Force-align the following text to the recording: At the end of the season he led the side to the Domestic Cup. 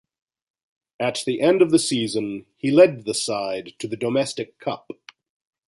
At 0.99 1.19
the 1.27 1.41
end 1.41 1.61
of 1.61 1.69
the 1.69 1.77
season 1.77 2.47
he 2.57 2.71
led 2.71 3.05
the 3.05 3.13
side 3.13 3.73
to 3.77 3.87
the 3.87 3.95
Domestic 3.95 4.57
Cup. 4.57 4.89